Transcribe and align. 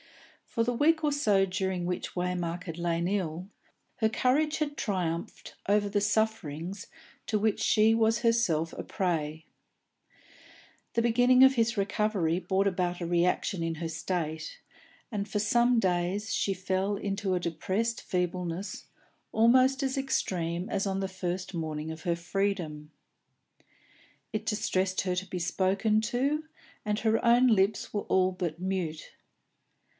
For 0.47 0.63
the 0.65 0.73
week 0.73 1.03
or 1.03 1.11
so 1.13 1.45
during 1.45 1.85
which 1.85 2.13
Waymark 2.15 2.65
had 2.65 2.77
lain 2.77 3.07
ill, 3.07 3.47
her 3.97 4.09
courage 4.09 4.57
had 4.57 4.75
triumphed 4.75 5.53
over 5.69 5.87
the 5.87 6.01
sufferings 6.01 6.87
to 7.27 7.39
which 7.39 7.61
she 7.61 7.93
was 7.93 8.19
herself 8.19 8.73
a 8.73 8.83
prey; 8.83 9.45
the 10.93 11.03
beginning 11.03 11.43
of 11.43 11.53
his 11.53 11.77
recovery 11.77 12.39
brought 12.39 12.67
about 12.67 12.99
a 12.99 13.05
reaction 13.05 13.63
in 13.63 13.75
her 13.75 13.87
state, 13.87 14.59
and 15.09 15.29
for 15.29 15.39
some 15.39 15.79
days 15.79 16.33
she 16.33 16.53
fell 16.53 16.97
into 16.97 17.33
a 17.35 17.39
depressed 17.39 18.01
feebleness 18.01 18.87
almost 19.31 19.83
as 19.83 19.97
extreme 19.97 20.67
as 20.67 20.85
on 20.85 20.99
the 20.99 21.07
first 21.07 21.53
morning 21.53 21.91
of 21.91 22.01
her 22.01 22.15
freedom. 22.15 22.91
It 24.33 24.47
distressed 24.47 25.01
her 25.01 25.15
to 25.15 25.25
be 25.27 25.39
spoken 25.39 26.01
to, 26.09 26.43
and 26.83 26.99
her 26.99 27.23
own 27.23 27.47
lips 27.47 27.93
were 27.93 28.01
all 28.01 28.31
but 28.31 28.59
mute. 28.59 29.11